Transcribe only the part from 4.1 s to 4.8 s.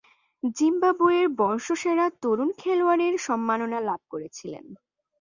করেছিলেন।